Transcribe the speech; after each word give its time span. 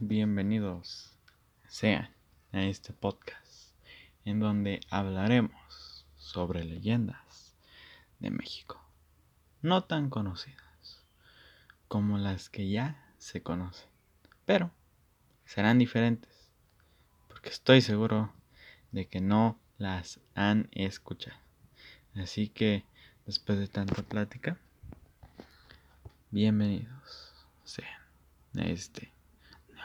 Bienvenidos 0.00 1.12
sean 1.68 2.10
a 2.50 2.62
este 2.62 2.92
podcast 2.92 3.74
en 4.24 4.40
donde 4.40 4.80
hablaremos 4.90 6.06
sobre 6.16 6.64
leyendas 6.64 7.54
de 8.18 8.30
México, 8.30 8.82
no 9.60 9.84
tan 9.84 10.08
conocidas 10.08 11.04
como 11.88 12.18
las 12.18 12.48
que 12.48 12.68
ya 12.68 13.14
se 13.18 13.42
conocen, 13.42 13.88
pero 14.46 14.70
serán 15.44 15.78
diferentes 15.78 16.50
porque 17.28 17.50
estoy 17.50 17.80
seguro 17.82 18.32
de 18.90 19.06
que 19.06 19.20
no 19.20 19.60
las 19.78 20.20
han 20.34 20.68
escuchado. 20.72 21.38
Así 22.14 22.48
que 22.48 22.84
después 23.26 23.58
de 23.58 23.68
tanta 23.68 24.02
plática, 24.02 24.58
bienvenidos 26.30 27.32
sean 27.64 28.00
a 28.56 28.62
este 28.62 29.11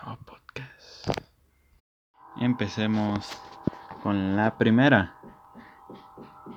podcast. 0.05 1.09
Empecemos 2.37 3.37
con 4.03 4.35
la 4.35 4.57
primera. 4.57 5.15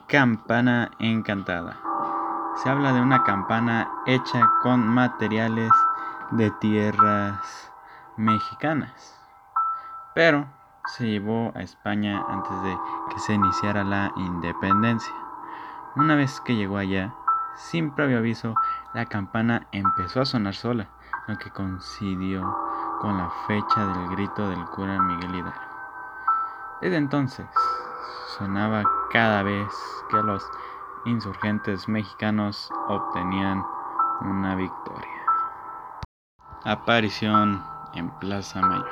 Campana 0.09 0.91
encantada. 0.99 1.79
Se 2.57 2.69
habla 2.69 2.93
de 2.93 3.01
una 3.01 3.23
campana 3.25 3.91
hecha 4.07 4.51
con 4.63 4.87
materiales 4.87 5.71
de 6.33 6.51
tierras 6.61 7.73
mexicanas. 8.17 9.19
Pero 10.15 10.47
se 10.87 11.07
llevó 11.07 11.53
a 11.55 11.63
España 11.63 12.25
antes 12.29 12.63
de 12.63 12.79
que 13.11 13.19
se 13.21 13.35
iniciara 13.35 13.85
la 13.85 14.13
independencia. 14.17 15.15
Una 15.97 16.15
vez 16.15 16.41
que 16.41 16.57
llegó 16.57 16.77
allá, 16.77 17.15
sin 17.57 17.93
previo 17.93 18.19
aviso, 18.19 18.55
la 18.95 19.07
campana 19.07 19.67
empezó 19.73 20.21
a 20.21 20.27
sonar 20.27 20.55
sola, 20.55 20.89
lo 21.27 21.37
que 21.39 21.51
coincidió 21.51 22.70
con 23.01 23.17
la 23.17 23.31
fecha 23.47 23.87
del 23.87 24.09
grito 24.11 24.49
del 24.49 24.65
cura 24.67 25.01
Miguel 25.01 25.35
Hidalgo. 25.35 25.61
Desde 26.81 26.97
entonces, 26.97 27.47
sonaba 28.37 28.83
cada 29.11 29.43
vez 29.43 29.67
que 30.11 30.17
los 30.19 30.45
insurgentes 31.07 31.89
mexicanos 31.89 32.71
obtenían 32.89 33.65
una 34.21 34.55
victoria. 34.55 35.09
Aparición 36.65 37.65
en 37.95 38.11
Plaza 38.19 38.61
Mayor. 38.61 38.91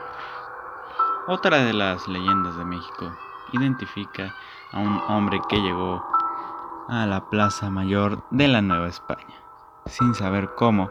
Otra 1.27 1.59
de 1.59 1.75
las 1.75 2.09
leyendas 2.09 2.57
de 2.57 2.65
México 2.65 3.13
identifica 3.53 4.35
a 4.73 4.79
un 4.79 5.01
hombre 5.09 5.39
que 5.49 5.61
llegó 5.61 6.03
a 6.89 7.05
la 7.05 7.29
Plaza 7.29 7.69
Mayor 7.69 8.23
de 8.31 8.49
la 8.49 8.63
Nueva 8.63 8.89
España, 8.89 9.35
sin 9.85 10.15
saber 10.15 10.55
cómo. 10.55 10.91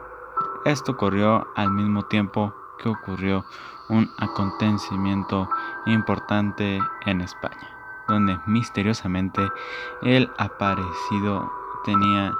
Esto 0.66 0.92
ocurrió 0.92 1.48
al 1.56 1.72
mismo 1.72 2.04
tiempo 2.04 2.54
que 2.78 2.90
ocurrió 2.90 3.46
un 3.90 4.10
acontecimiento 4.18 5.50
importante 5.86 6.80
en 7.06 7.22
España, 7.22 7.70
donde 8.08 8.40
misteriosamente 8.46 9.42
el 10.02 10.30
aparecido 10.38 11.52
tenía 11.84 12.34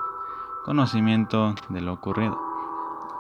conocimiento 0.66 1.56
de 1.70 1.82
lo 1.82 1.94
ocurrido. 1.94 2.40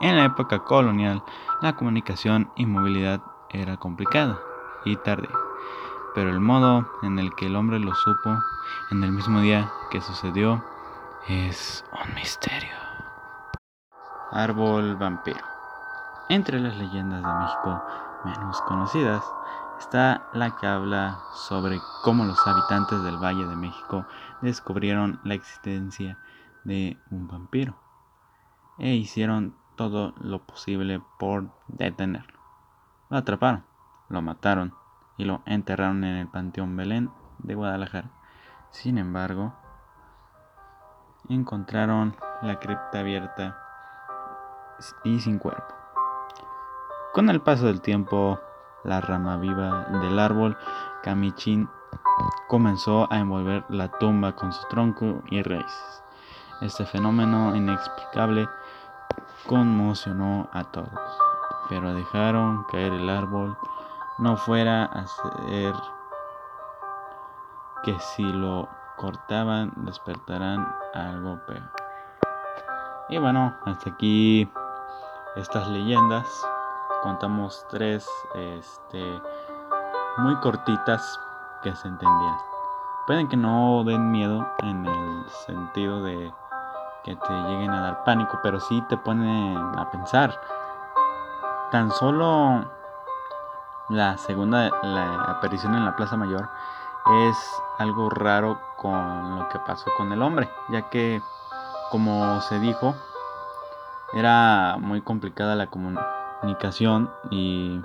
En 0.01 0.15
la 0.15 0.25
época 0.25 0.59
colonial, 0.59 1.23
la 1.61 1.75
comunicación 1.75 2.51
y 2.55 2.65
movilidad 2.65 3.21
era 3.49 3.77
complicada 3.77 4.39
y 4.85 4.95
tardía 4.97 5.47
pero 6.17 6.31
el 6.31 6.39
modo 6.39 6.89
en 7.03 7.19
el 7.19 7.35
que 7.35 7.45
el 7.45 7.55
hombre 7.55 7.77
lo 7.77 7.93
supo 7.93 8.39
en 8.89 9.03
el 9.03 9.11
mismo 9.11 9.39
día 9.39 9.71
que 9.91 10.01
sucedió 10.01 10.65
es 11.27 11.85
un 11.91 12.15
misterio. 12.15 12.73
Árbol 14.31 14.95
vampiro. 14.95 15.56
Entre 16.29 16.59
las 16.59 16.75
leyendas 16.75 17.23
de 17.23 17.33
México 17.33 17.81
menos 18.25 18.61
conocidas 18.63 19.23
está 19.79 20.27
la 20.33 20.57
que 20.57 20.67
habla 20.67 21.19
sobre 21.33 21.79
cómo 22.03 22.25
los 22.25 22.45
habitantes 22.45 23.01
del 23.01 23.17
Valle 23.17 23.45
de 23.45 23.55
México 23.55 24.05
descubrieron 24.41 25.21
la 25.23 25.35
existencia 25.35 26.17
de 26.65 27.01
un 27.11 27.29
vampiro 27.29 27.75
e 28.77 28.89
hicieron 28.95 29.55
todo 29.77 30.13
lo 30.19 30.39
posible 30.45 31.01
por 31.17 31.49
detenerlo. 31.67 32.39
Lo 33.09 33.17
atraparon, 33.17 33.63
lo 34.09 34.21
mataron 34.21 34.73
y 35.15 35.23
lo 35.23 35.41
enterraron 35.45 36.03
en 36.03 36.17
el 36.17 36.27
Panteón 36.27 36.75
Belén 36.75 37.09
de 37.39 37.55
Guadalajara. 37.55 38.11
Sin 38.71 38.97
embargo, 38.97 39.53
encontraron 41.29 42.17
la 42.41 42.59
cripta 42.59 42.99
abierta 42.99 43.57
y 45.05 45.21
sin 45.21 45.39
cuerpo. 45.39 45.76
Con 47.17 47.31
el 47.31 47.41
paso 47.41 47.65
del 47.65 47.81
tiempo, 47.81 48.39
la 48.83 49.01
rama 49.01 49.37
viva 49.37 49.87
del 50.03 50.19
árbol 50.19 50.55
camichín 51.01 51.67
comenzó 52.47 53.11
a 53.11 53.17
envolver 53.17 53.65
la 53.69 53.87
tumba 53.87 54.35
con 54.35 54.53
su 54.53 54.63
tronco 54.67 55.23
y 55.31 55.41
raíces. 55.41 56.03
Este 56.61 56.85
fenómeno 56.85 57.55
inexplicable 57.55 58.47
conmocionó 59.47 60.47
a 60.53 60.65
todos, 60.65 60.91
pero 61.69 61.95
dejaron 61.95 62.65
caer 62.65 62.93
el 62.93 63.09
árbol 63.09 63.57
no 64.19 64.37
fuera 64.37 64.85
a 64.85 65.07
ser 65.07 65.73
que 67.81 67.99
si 67.99 68.31
lo 68.31 68.69
cortaban 68.95 69.73
despertarán 69.77 70.71
algo 70.93 71.39
peor. 71.47 71.71
Y 73.09 73.17
bueno, 73.17 73.57
hasta 73.65 73.89
aquí 73.89 74.47
estas 75.35 75.67
leyendas. 75.69 76.47
Contamos 77.03 77.65
tres 77.69 78.09
este, 78.35 79.21
muy 80.17 80.35
cortitas 80.37 81.19
que 81.61 81.75
se 81.75 81.87
entendieran. 81.87 82.37
Pueden 83.05 83.27
que 83.27 83.37
no 83.37 83.83
den 83.85 84.11
miedo 84.11 84.45
en 84.59 84.85
el 84.85 85.29
sentido 85.45 86.03
de 86.03 86.33
que 87.03 87.15
te 87.15 87.33
lleguen 87.33 87.71
a 87.71 87.81
dar 87.81 88.03
pánico, 88.03 88.39
pero 88.43 88.59
sí 88.59 88.83
te 88.89 88.97
ponen 88.97 89.57
a 89.77 89.89
pensar. 89.91 90.39
Tan 91.71 91.91
solo 91.91 92.65
la 93.89 94.17
segunda, 94.17 94.67
aparición 95.27 95.75
en 95.75 95.85
la 95.85 95.95
Plaza 95.95 96.17
Mayor, 96.17 96.49
es 97.29 97.61
algo 97.77 98.09
raro 98.09 98.59
con 98.75 99.39
lo 99.39 99.47
que 99.47 99.59
pasó 99.59 99.89
con 99.95 100.11
el 100.11 100.21
hombre, 100.21 100.49
ya 100.69 100.89
que, 100.89 101.21
como 101.89 102.41
se 102.41 102.59
dijo, 102.59 102.93
era 104.13 104.75
muy 104.79 105.01
complicada 105.01 105.55
la 105.55 105.67
comunicación 106.39 107.11
y, 107.29 107.81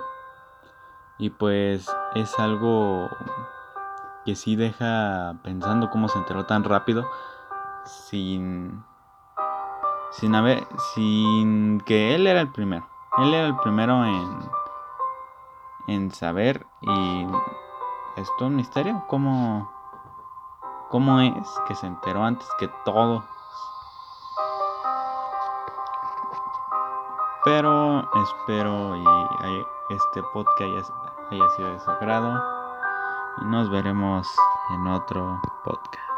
y 1.17 1.29
pues 1.29 1.87
es 2.15 2.39
algo 2.39 3.09
que 4.25 4.35
sí 4.35 4.55
deja 4.55 5.35
pensando 5.43 5.89
cómo 5.89 6.07
se 6.07 6.17
enteró 6.17 6.45
tan 6.45 6.63
rápido 6.63 7.05
sin 7.85 8.83
sin 10.11 10.35
haber 10.35 10.65
sin 10.93 11.81
que 11.81 12.15
él 12.15 12.27
era 12.27 12.41
el 12.41 12.51
primero 12.51 12.87
él 13.17 13.33
era 13.33 13.47
el 13.47 13.55
primero 13.57 14.05
en 14.05 14.49
en 15.87 16.11
saber 16.11 16.65
y 16.81 17.27
es 18.15 18.29
un 18.39 18.55
misterio 18.55 19.03
cómo, 19.07 19.71
cómo 20.89 21.19
es 21.19 21.49
que 21.67 21.75
se 21.75 21.87
enteró 21.87 22.23
antes 22.23 22.47
que 22.59 22.69
todo. 22.85 23.23
Pero 27.45 28.07
espero 28.23 28.95
y 28.95 29.03
este 29.89 30.23
podcast 30.31 30.89
haya, 31.29 31.49
sido 31.49 31.73
de 31.73 31.79
su 31.81 31.91
agrado 31.91 32.41
y 33.41 33.45
nos 33.45 33.69
veremos 33.69 34.33
en 34.73 34.87
otro 34.87 35.41
podcast. 35.65 36.12